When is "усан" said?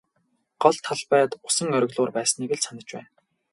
1.47-1.69